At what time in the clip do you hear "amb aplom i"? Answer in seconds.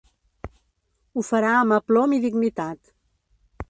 1.59-2.23